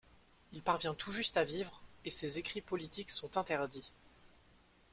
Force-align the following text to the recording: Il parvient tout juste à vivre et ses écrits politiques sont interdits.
Il 0.53 0.63
parvient 0.63 0.95
tout 0.95 1.11
juste 1.11 1.37
à 1.37 1.43
vivre 1.43 1.83
et 2.05 2.09
ses 2.09 2.39
écrits 2.39 2.61
politiques 2.61 3.11
sont 3.11 3.37
interdits. 3.37 3.91